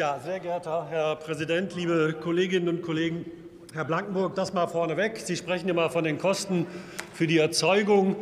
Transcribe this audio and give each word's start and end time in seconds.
Ja, 0.00 0.18
sehr 0.18 0.40
geehrter 0.40 0.86
Herr 0.88 1.14
Präsident, 1.16 1.76
liebe 1.76 2.16
Kolleginnen 2.18 2.70
und 2.70 2.80
Kollegen! 2.80 3.26
Herr 3.74 3.84
Blankenburg, 3.84 4.34
das 4.34 4.54
mal 4.54 4.66
vorneweg. 4.66 5.18
Sie 5.18 5.36
sprechen 5.36 5.68
immer 5.68 5.90
von 5.90 6.04
den 6.04 6.16
Kosten 6.16 6.66
für 7.12 7.26
die 7.26 7.36
Erzeugung. 7.36 8.16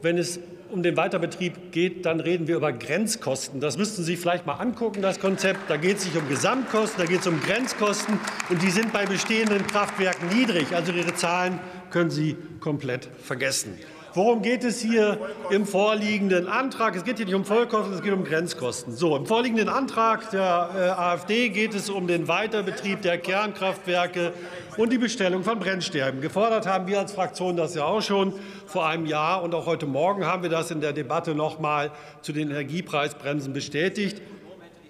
Wenn 0.00 0.16
es 0.16 0.38
um 0.70 0.84
den 0.84 0.96
Weiterbetrieb 0.96 1.72
geht, 1.72 2.06
dann 2.06 2.20
reden 2.20 2.46
wir 2.46 2.54
über 2.54 2.72
Grenzkosten. 2.72 3.58
Das 3.58 3.76
müssten 3.76 4.04
Sie 4.04 4.16
vielleicht 4.16 4.46
mal 4.46 4.54
angucken, 4.54 5.02
das 5.02 5.18
Konzept. 5.18 5.58
Da 5.66 5.76
geht 5.76 5.96
es 5.96 6.04
nicht 6.04 6.16
um 6.16 6.28
Gesamtkosten, 6.28 7.02
da 7.02 7.10
geht 7.10 7.22
es 7.22 7.26
um 7.26 7.40
Grenzkosten. 7.40 8.20
Und 8.48 8.62
die 8.62 8.70
sind 8.70 8.92
bei 8.92 9.04
bestehenden 9.04 9.66
Kraftwerken 9.66 10.28
niedrig. 10.28 10.72
Also 10.72 10.92
Ihre 10.92 11.16
Zahlen 11.16 11.58
können 11.90 12.10
Sie 12.10 12.36
komplett 12.60 13.08
vergessen. 13.18 13.76
Worum 14.16 14.42
geht 14.42 14.62
es 14.62 14.80
hier 14.80 15.18
im 15.50 15.66
vorliegenden 15.66 16.46
Antrag? 16.46 16.94
Es 16.94 17.02
geht 17.02 17.16
hier 17.16 17.26
nicht 17.26 17.34
um 17.34 17.44
Vollkosten, 17.44 17.94
es 17.94 18.00
geht 18.00 18.12
um 18.12 18.22
Grenzkosten. 18.22 18.94
So, 18.94 19.16
Im 19.16 19.26
vorliegenden 19.26 19.68
Antrag 19.68 20.30
der 20.30 20.70
äh, 20.72 20.78
AfD 20.90 21.48
geht 21.48 21.74
es 21.74 21.90
um 21.90 22.06
den 22.06 22.28
Weiterbetrieb 22.28 23.02
der 23.02 23.18
Kernkraftwerke 23.18 24.32
und 24.76 24.92
die 24.92 24.98
Bestellung 24.98 25.42
von 25.42 25.58
Brennstäben. 25.58 26.20
Gefordert 26.20 26.64
haben 26.64 26.86
wir 26.86 27.00
als 27.00 27.12
Fraktion 27.12 27.56
das 27.56 27.74
ja 27.74 27.86
auch 27.86 28.02
schon 28.02 28.32
vor 28.66 28.86
einem 28.86 29.06
Jahr. 29.06 29.42
Und 29.42 29.52
auch 29.52 29.66
heute 29.66 29.86
Morgen 29.86 30.24
haben 30.24 30.44
wir 30.44 30.50
das 30.50 30.70
in 30.70 30.80
der 30.80 30.92
Debatte 30.92 31.34
noch 31.34 31.58
mal 31.58 31.90
zu 32.22 32.32
den 32.32 32.52
Energiepreisbremsen 32.52 33.52
bestätigt. 33.52 34.22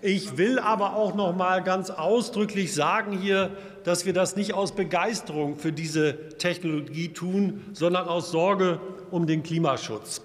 Ich 0.03 0.37
will 0.37 0.59
aber 0.59 0.97
auch 0.97 1.15
noch 1.15 1.35
mal 1.35 1.63
ganz 1.63 1.89
ausdrücklich 1.89 2.75
sagen 2.75 3.17
hier, 3.17 3.53
dass 3.85 4.05
wir 4.05 4.13
das 4.13 4.37
nicht 4.37 4.53
aus 4.53 4.73
Begeisterung 4.73 5.57
für 5.57 5.73
diese 5.73 6.29
Technologie 6.37 7.09
tun, 7.09 7.63
sondern 7.73 8.07
aus 8.07 8.31
Sorge 8.31 8.81
um 9.15 9.29
den 9.29 9.45
Klimaschutz. 9.45 10.23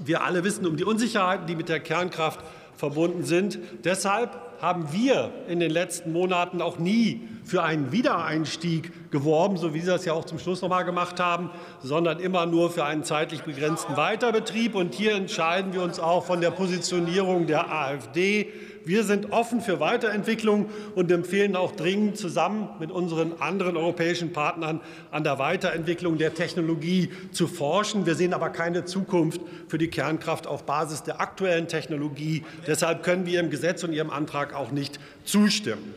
Wir 0.00 0.24
alle 0.24 0.42
wissen 0.42 0.66
um 0.66 0.76
die 0.76 0.84
Unsicherheiten, 0.84 1.46
die 1.46 1.54
mit 1.54 1.68
der 1.68 1.78
Kernkraft 1.78 2.40
verbunden 2.76 3.24
sind. 3.24 3.58
Deshalb 3.84 4.36
haben 4.60 4.92
wir 4.92 5.30
in 5.46 5.60
den 5.60 5.70
letzten 5.70 6.12
Monaten 6.12 6.60
auch 6.60 6.78
nie 6.78 7.28
für 7.46 7.62
einen 7.62 7.92
Wiedereinstieg 7.92 9.10
geworben, 9.10 9.56
so 9.56 9.72
wie 9.72 9.80
Sie 9.80 9.86
das 9.86 10.04
ja 10.04 10.12
auch 10.12 10.24
zum 10.24 10.38
Schluss 10.38 10.60
noch 10.60 10.68
mal 10.68 10.82
gemacht 10.82 11.20
haben, 11.20 11.50
sondern 11.82 12.20
immer 12.20 12.44
nur 12.44 12.70
für 12.70 12.84
einen 12.84 13.04
zeitlich 13.04 13.42
begrenzten 13.42 13.96
Weiterbetrieb. 13.96 14.74
Und 14.74 14.94
hier 14.94 15.14
entscheiden 15.14 15.72
wir 15.72 15.82
uns 15.82 15.98
auch 15.98 16.26
von 16.26 16.40
der 16.40 16.50
Positionierung 16.50 17.46
der 17.46 17.72
AfD 17.72 18.52
wir 18.86 19.02
sind 19.02 19.32
offen 19.32 19.60
für 19.60 19.80
Weiterentwicklung 19.80 20.70
und 20.94 21.10
empfehlen 21.10 21.56
auch 21.56 21.72
dringend 21.72 22.16
zusammen 22.18 22.68
mit 22.78 22.92
unseren 22.92 23.32
anderen 23.40 23.76
europäischen 23.76 24.32
Partnern 24.32 24.80
an 25.10 25.24
der 25.24 25.40
Weiterentwicklung 25.40 26.18
der 26.18 26.34
Technologie 26.34 27.10
zu 27.32 27.48
forschen. 27.48 28.06
Wir 28.06 28.14
sehen 28.14 28.32
aber 28.32 28.50
keine 28.50 28.84
Zukunft 28.84 29.40
für 29.66 29.76
die 29.76 29.88
Kernkraft 29.88 30.46
auf 30.46 30.66
Basis 30.66 31.02
der 31.02 31.20
aktuellen 31.20 31.66
Technologie. 31.66 32.44
Deshalb 32.68 33.02
können 33.02 33.26
wir 33.26 33.32
Ihrem 33.32 33.50
Gesetz 33.50 33.82
und 33.82 33.92
Ihrem 33.92 34.10
Antrag 34.10 34.54
auch 34.54 34.70
nicht 34.70 35.00
zustimmen. 35.24 35.92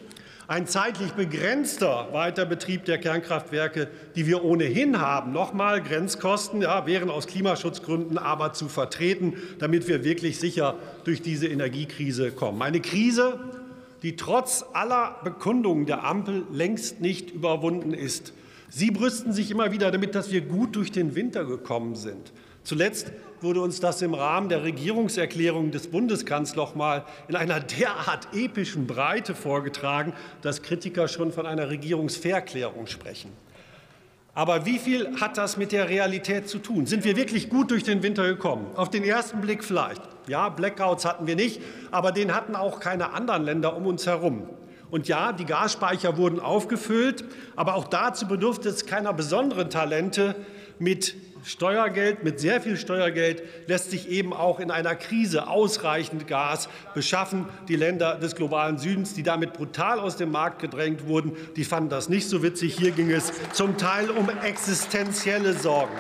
Ein 0.50 0.66
zeitlich 0.66 1.12
begrenzter 1.12 2.08
Weiterbetrieb 2.12 2.84
der 2.86 2.98
Kernkraftwerke, 2.98 3.88
die 4.16 4.26
wir 4.26 4.44
ohnehin 4.44 5.00
haben, 5.00 5.32
nochmal 5.32 5.80
Grenzkosten, 5.80 6.64
ja, 6.64 6.88
wären 6.88 7.12
aus 7.12 7.28
Klimaschutzgründen 7.28 8.18
aber 8.18 8.52
zu 8.54 8.68
vertreten, 8.68 9.36
damit 9.60 9.88
wir 9.88 10.04
wirklich 10.04 10.40
sicher 10.40 10.74
durch 11.04 11.22
diese 11.22 11.48
Energiekrise 11.48 12.32
kommen. 12.32 12.64
Eine 12.64 12.80
Krise, 12.80 13.40
die 14.02 14.16
trotz 14.16 14.66
aller 14.74 15.20
Bekundungen 15.24 15.86
der 15.86 16.04
Ampel 16.04 16.46
längst 16.52 17.00
nicht 17.00 17.30
überwunden 17.30 17.94
ist. 17.94 18.34
Sie 18.70 18.90
brüsten 18.90 19.34
sich 19.34 19.52
immer 19.52 19.72
wieder 19.72 19.92
damit, 19.92 20.16
dass 20.16 20.32
wir 20.32 20.42
gut 20.42 20.76
durch 20.76 20.92
den 20.92 21.14
Winter 21.14 21.46
gekommen 21.46 21.94
sind. 21.94 22.32
Zuletzt 22.64 23.12
wurde 23.42 23.62
uns 23.62 23.80
das 23.80 24.02
im 24.02 24.14
Rahmen 24.14 24.50
der 24.50 24.64
Regierungserklärung 24.64 25.72
des 25.72 25.88
Bundeskanzlers 25.88 26.76
mal 26.76 27.06
in 27.28 27.36
einer 27.36 27.60
derart 27.60 28.28
epischen 28.34 28.86
Breite 28.86 29.34
vorgetragen, 29.34 30.14
dass 30.42 30.62
Kritiker 30.62 31.08
schon 31.08 31.32
von 31.32 31.46
einer 31.46 31.70
Regierungsverklärung 31.70 32.88
sprechen. 32.88 33.32
Aber 34.34 34.66
wie 34.66 34.78
viel 34.78 35.20
hat 35.20 35.38
das 35.38 35.58
mit 35.58 35.72
der 35.72 35.90
Realität 35.90 36.48
zu 36.48 36.60
tun? 36.60 36.86
Sind 36.86 37.04
wir 37.04 37.18
wirklich 37.18 37.50
gut 37.50 37.72
durch 37.72 37.84
den 37.84 38.04
Winter 38.04 38.26
gekommen? 38.28 38.68
Auf 38.76 38.90
den 38.90 39.04
ersten 39.04 39.42
Blick 39.42 39.64
vielleicht. 39.64 40.02
Ja, 40.28 40.50
Blackouts 40.50 41.06
hatten 41.06 41.28
wir 41.28 41.36
nicht, 41.36 41.62
aber 41.92 42.12
den 42.12 42.34
hatten 42.34 42.56
auch 42.56 42.80
keine 42.80 43.14
anderen 43.14 43.44
Länder 43.44 43.76
um 43.76 43.88
uns 43.88 44.06
herum. 44.06 44.48
Und 44.92 45.08
ja, 45.08 45.34
die 45.34 45.46
Gasspeicher 45.46 46.18
wurden 46.18 46.40
aufgefüllt, 46.40 47.24
aber 47.56 47.76
auch 47.76 47.88
dazu 47.88 48.28
bedurfte 48.28 48.70
es 48.70 48.86
keiner 48.86 49.14
besonderen 49.14 49.70
Talente 49.70 50.36
mit 50.80 51.16
Steuergeld, 51.46 52.24
mit 52.24 52.40
sehr 52.40 52.60
viel 52.62 52.78
Steuergeld 52.78 53.44
lässt 53.68 53.92
sich 53.92 54.10
eben 54.10 54.34
auch 54.34 54.60
in 54.60 54.72
einer 54.72 54.96
Krise 54.96 55.48
ausreichend 55.48 56.28
Gas 56.28 56.68
beschaffen. 56.94 57.46
Die 57.68 57.76
Länder 57.76 58.16
des 58.16 58.36
globalen 58.36 58.78
Südens, 58.78 59.14
die 59.14 59.24
damit 59.24 59.54
brutal 59.54 60.00
aus 60.00 60.18
dem 60.18 60.32
Markt 60.32 60.60
gedrängt 60.60 61.08
wurden, 61.08 61.34
die 61.56 61.64
fanden 61.64 61.90
das 61.90 62.10
nicht 62.10 62.28
so 62.28 62.44
witzig. 62.44 62.76
Hier 62.78 62.92
ging 62.92 63.10
es 63.10 63.32
zum 63.54 63.78
Teil 63.78 64.10
um 64.10 64.30
existenzielle 64.44 65.54
Sorgen. 65.54 65.96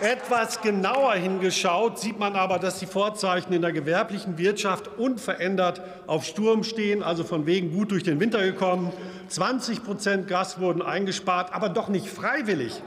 Etwas 0.00 0.60
genauer 0.60 1.14
hingeschaut 1.14 2.00
sieht 2.00 2.18
man 2.18 2.34
aber, 2.34 2.58
dass 2.58 2.80
die 2.80 2.86
Vorzeichen 2.86 3.52
in 3.52 3.62
der 3.62 3.70
gewerblichen 3.70 4.36
Wirtschaft 4.36 4.98
unverändert 4.98 5.80
auf 6.08 6.24
Sturm 6.24 6.64
stehen, 6.64 7.04
also 7.04 7.22
von 7.22 7.46
wegen 7.46 7.70
gut 7.70 7.92
durch 7.92 8.02
den 8.02 8.18
Winter 8.18 8.42
gekommen. 8.42 8.92
20 9.28 9.84
Prozent 9.84 10.26
Gas 10.26 10.58
wurden 10.58 10.82
eingespart, 10.82 11.54
aber 11.54 11.68
doch 11.68 11.88
nicht 11.88 12.08
freiwillig. 12.08 12.82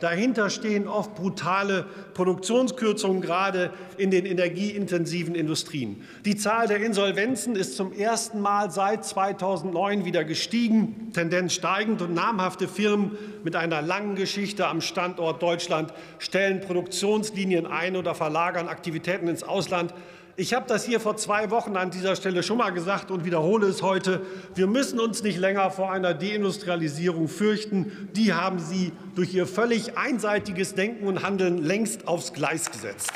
Dahinter 0.00 0.50
stehen 0.50 0.88
oft 0.88 1.14
brutale 1.14 1.84
Produktionskürzungen, 2.14 3.20
gerade 3.20 3.70
in 3.98 4.10
den 4.10 4.26
energieintensiven 4.26 5.34
Industrien. 5.34 6.02
Die 6.24 6.36
Zahl 6.36 6.66
der 6.66 6.78
Insolvenzen 6.78 7.54
ist 7.54 7.76
zum 7.76 7.92
ersten 7.92 8.40
Mal 8.40 8.70
seit 8.70 9.04
2009 9.04 10.04
wieder 10.04 10.24
gestiegen, 10.24 11.10
Tendenz 11.12 11.52
steigend. 11.52 12.02
Und 12.02 12.14
namhafte 12.14 12.66
Firmen 12.66 13.16
mit 13.44 13.56
einer 13.56 13.82
langen 13.82 14.16
Geschichte 14.16 14.66
am 14.66 14.80
Standort 14.80 15.42
Deutschland 15.42 15.92
stellen 16.18 16.60
Produktionslinien 16.60 17.66
ein 17.66 17.96
oder 17.96 18.14
verlagern 18.14 18.68
Aktivitäten 18.68 19.28
ins 19.28 19.42
Ausland. 19.42 19.94
Ich 20.36 20.54
habe 20.54 20.66
das 20.66 20.84
hier 20.84 21.00
vor 21.00 21.16
zwei 21.16 21.50
Wochen 21.50 21.76
an 21.76 21.90
dieser 21.90 22.16
Stelle 22.16 22.42
schon 22.42 22.58
mal 22.58 22.70
gesagt 22.70 23.10
und 23.10 23.24
wiederhole 23.24 23.66
es 23.66 23.82
heute. 23.82 24.22
Wir 24.54 24.66
müssen 24.66 25.00
uns 25.00 25.22
nicht 25.22 25.38
länger 25.38 25.70
vor 25.70 25.92
einer 25.92 26.14
Deindustrialisierung 26.14 27.28
fürchten. 27.28 28.08
Die 28.14 28.32
haben 28.32 28.58
Sie 28.58 28.92
durch 29.16 29.34
Ihr 29.34 29.46
völlig 29.46 29.98
einseitiges 29.98 30.74
Denken 30.74 31.06
und 31.06 31.22
Handeln 31.22 31.58
längst 31.58 32.08
aufs 32.08 32.32
Gleis 32.32 32.70
gesetzt. 32.70 33.12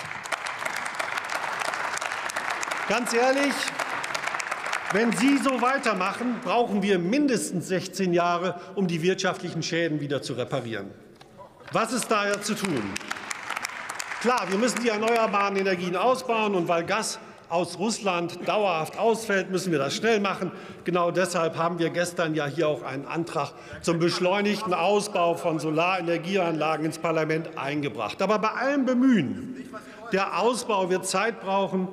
Ganz 2.89 3.15
ehrlich, 3.15 3.55
wenn 4.93 5.13
Sie 5.13 5.39
so 5.39 5.63
weitermachen, 5.63 6.37
brauchen 6.45 6.83
wir 6.83 6.99
mindestens 6.99 7.69
16 7.69 8.13
Jahre, 8.13 8.61
um 8.75 8.87
die 8.87 9.03
wirtschaftlichen 9.03 9.63
Schäden 9.63 10.01
wieder 10.01 10.21
zu 10.21 10.35
reparieren. 10.35 10.91
Was 11.73 11.93
ist 11.93 12.11
daher 12.11 12.43
zu 12.43 12.55
tun? 12.55 12.83
Klar, 14.25 14.47
wir 14.49 14.57
müssen 14.57 14.83
die 14.83 14.89
erneuerbaren 14.89 15.55
Energien 15.55 15.97
ausbauen, 15.97 16.55
und 16.55 16.67
weil 16.67 16.85
Gas 16.85 17.19
aus 17.51 17.79
Russland 17.79 18.39
dauerhaft 18.49 18.99
ausfällt, 18.99 19.51
müssen 19.51 19.71
wir 19.71 19.79
das 19.79 19.95
schnell 19.95 20.19
machen. 20.19 20.51
Genau 20.85 21.11
deshalb 21.11 21.59
haben 21.59 21.79
wir 21.79 21.91
gestern 21.91 22.35
ja 22.35 22.47
hier 22.47 22.69
auch 22.69 22.83
einen 22.85 23.05
Antrag 23.05 23.53
zum 23.83 23.99
beschleunigten 23.99 24.73
Ausbau 24.73 25.35
von 25.35 25.59
Solarenergieanlagen 25.59 26.87
ins 26.87 26.97
Parlament 26.97 27.59
eingebracht. 27.59 28.23
Aber 28.23 28.39
bei 28.39 28.49
allem 28.49 28.87
Bemühen, 28.87 29.69
der 30.11 30.41
Ausbau 30.41 30.89
wird 30.89 31.07
Zeit 31.07 31.43
brauchen, 31.43 31.89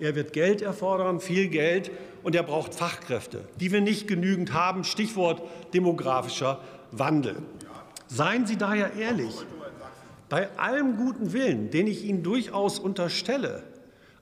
er 0.00 0.14
wird 0.14 0.32
Geld 0.32 0.62
erfordern, 0.62 1.20
viel 1.20 1.48
Geld, 1.48 1.90
und 2.22 2.34
er 2.34 2.42
braucht 2.42 2.74
Fachkräfte, 2.74 3.44
die 3.60 3.70
wir 3.70 3.82
nicht 3.82 4.08
genügend 4.08 4.54
haben. 4.54 4.82
Stichwort 4.82 5.42
demografischer 5.74 6.58
Wandel. 6.90 7.36
Seien 8.06 8.46
Sie 8.46 8.56
daher 8.56 8.94
ehrlich. 8.94 9.44
Bei 10.28 10.48
allem 10.58 10.96
guten 10.96 11.32
Willen, 11.32 11.70
den 11.70 11.86
ich 11.86 12.04
Ihnen 12.04 12.22
durchaus 12.22 12.78
unterstelle, 12.78 13.62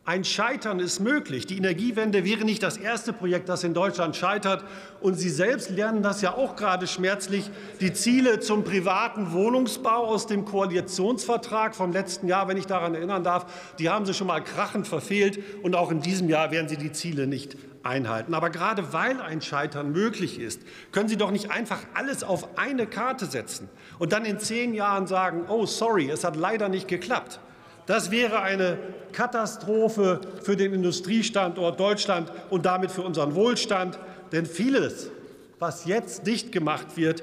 ein 0.06 0.22
Scheitern 0.22 0.80
ist 0.80 1.00
möglich. 1.00 1.46
Die 1.46 1.56
Energiewende 1.56 2.24
wäre 2.24 2.44
nicht 2.44 2.62
das 2.62 2.76
erste 2.76 3.14
Projekt, 3.14 3.48
das 3.48 3.64
in 3.64 3.72
Deutschland 3.72 4.14
scheitert. 4.14 4.62
Und 5.00 5.14
Sie 5.14 5.30
selbst 5.30 5.70
lernen 5.70 6.02
das 6.02 6.20
ja 6.20 6.34
auch 6.34 6.56
gerade 6.56 6.86
schmerzlich. 6.86 7.50
Die 7.80 7.94
Ziele 7.94 8.38
zum 8.40 8.64
privaten 8.64 9.32
Wohnungsbau 9.32 10.04
aus 10.04 10.26
dem 10.26 10.44
Koalitionsvertrag 10.44 11.74
vom 11.74 11.92
letzten 11.92 12.28
Jahr, 12.28 12.48
wenn 12.48 12.58
ich 12.58 12.66
daran 12.66 12.94
erinnern 12.94 13.24
darf, 13.24 13.74
die 13.78 13.88
haben 13.88 14.04
Sie 14.04 14.12
schon 14.12 14.26
mal 14.26 14.44
krachend 14.44 14.86
verfehlt. 14.86 15.42
Und 15.62 15.74
auch 15.74 15.90
in 15.90 16.02
diesem 16.02 16.28
Jahr 16.28 16.50
werden 16.50 16.68
Sie 16.68 16.76
die 16.76 16.92
Ziele 16.92 17.26
nicht 17.26 17.56
einhalten. 17.82 18.34
Aber 18.34 18.50
gerade 18.50 18.92
weil 18.92 19.22
ein 19.22 19.40
Scheitern 19.40 19.90
möglich 19.90 20.38
ist, 20.38 20.60
können 20.92 21.08
Sie 21.08 21.16
doch 21.16 21.30
nicht 21.30 21.50
einfach 21.50 21.80
alles 21.94 22.24
auf 22.24 22.58
eine 22.58 22.86
Karte 22.86 23.24
setzen 23.24 23.70
und 23.98 24.12
dann 24.12 24.26
in 24.26 24.38
zehn 24.38 24.74
Jahren 24.74 25.06
sagen, 25.06 25.44
oh, 25.48 25.64
sorry, 25.64 26.10
es 26.10 26.24
hat 26.24 26.36
leider 26.36 26.68
nicht 26.68 26.88
geklappt. 26.88 27.40
Das 27.86 28.10
wäre 28.10 28.40
eine 28.40 28.78
Katastrophe 29.12 30.20
für 30.42 30.56
den 30.56 30.72
Industriestandort 30.72 31.78
Deutschland 31.78 32.32
und 32.50 32.66
damit 32.66 32.90
für 32.90 33.02
unseren 33.02 33.34
Wohlstand. 33.34 33.98
Denn 34.32 34.46
vieles, 34.46 35.10
was 35.58 35.84
jetzt 35.84 36.24
nicht 36.26 36.50
gemacht 36.50 36.96
wird 36.96 37.22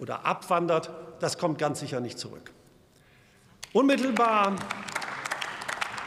oder 0.00 0.26
abwandert, 0.26 0.90
das 1.20 1.38
kommt 1.38 1.58
ganz 1.58 1.80
sicher 1.80 2.00
nicht 2.00 2.18
zurück. 2.18 2.50
Unmittelbar 3.72 4.56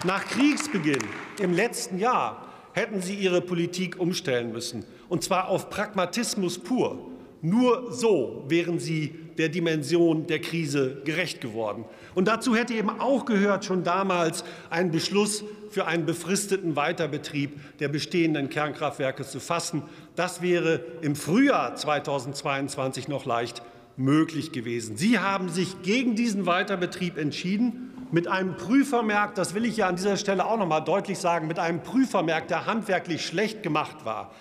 nach 0.03 0.25
Kriegsbeginn 0.25 1.03
im 1.39 1.53
letzten 1.53 1.97
Jahr 1.97 2.45
hätten 2.73 3.01
Sie 3.01 3.15
Ihre 3.15 3.39
Politik 3.39 3.99
umstellen 3.99 4.51
müssen, 4.51 4.83
und 5.07 5.23
zwar 5.23 5.47
auf 5.47 5.69
Pragmatismus 5.69 6.59
pur. 6.59 7.07
Nur 7.41 7.91
so 7.93 8.43
wären 8.47 8.79
Sie 8.79 9.22
der 9.37 9.49
Dimension 9.49 10.27
der 10.27 10.39
Krise 10.39 11.01
gerecht 11.05 11.41
geworden. 11.41 11.85
Und 12.15 12.27
dazu 12.27 12.55
hätte 12.55 12.73
eben 12.73 12.89
auch 12.89 13.25
gehört, 13.25 13.65
schon 13.65 13.83
damals 13.83 14.43
einen 14.69 14.91
Beschluss 14.91 15.43
für 15.69 15.85
einen 15.87 16.05
befristeten 16.05 16.75
Weiterbetrieb 16.75 17.59
der 17.79 17.87
bestehenden 17.87 18.49
Kernkraftwerke 18.49 19.23
zu 19.23 19.39
fassen. 19.39 19.83
Das 20.15 20.41
wäre 20.41 20.81
im 21.01 21.15
Frühjahr 21.15 21.75
2022 21.75 23.07
noch 23.07 23.25
leicht 23.25 23.61
möglich 23.97 24.51
gewesen. 24.51 24.97
Sie 24.97 25.19
haben 25.19 25.49
sich 25.49 25.81
gegen 25.81 26.15
diesen 26.15 26.45
Weiterbetrieb 26.45 27.17
entschieden 27.17 27.89
mit 28.11 28.27
einem 28.27 28.55
Prüfvermerk, 28.55 29.33
das 29.33 29.55
will 29.55 29.65
ich 29.65 29.77
ja 29.77 29.87
an 29.87 29.95
dieser 29.95 30.17
Stelle 30.17 30.45
auch 30.45 30.57
noch 30.57 30.67
mal 30.67 30.81
deutlich 30.81 31.17
sagen, 31.17 31.47
mit 31.47 31.57
einem 31.57 31.81
Prüfvermerk, 31.81 32.47
der 32.47 32.67
handwerklich 32.67 33.25
schlecht 33.25 33.63
gemacht 33.63 34.05
war. 34.05 34.31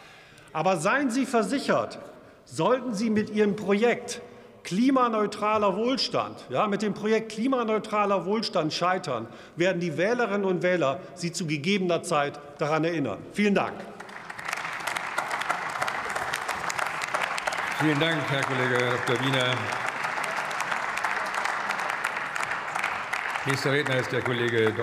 Aber 0.53 0.77
seien 0.77 1.11
Sie 1.11 1.25
versichert, 1.25 1.99
sollten 2.45 2.93
Sie 2.93 3.09
mit 3.09 3.31
Ihrem 3.31 3.57
Projekt 3.57 4.21
klimaneutraler 4.65 5.77
Wohlstand, 5.77 6.45
ja, 6.49 6.67
mit 6.67 6.83
dem 6.83 6.95
Projekt 6.95 7.33
klimaneutraler 7.33 8.25
Wohlstand 8.25 8.73
scheitern, 8.73 9.27
werden 9.57 9.81
die 9.81 9.97
Wählerinnen 9.97 10.45
und 10.45 10.63
Wähler 10.63 11.01
Sie 11.15 11.33
zu 11.33 11.47
gegebener 11.47 12.03
Zeit 12.03 12.39
daran 12.59 12.85
erinnern. 12.85 13.19
Vielen 13.33 13.55
Dank. 13.55 13.75
Vielen 17.81 17.99
Dank, 17.99 18.19
Herr 18.31 18.43
Kollege 18.43 18.79
Dr. 19.07 19.25
Wiener. 19.27 19.55
Nächster 23.45 23.73
Redner 23.73 23.97
ist 23.97 24.13
der 24.13 24.23
Kollege 24.23 24.67
Dr. 24.67 24.77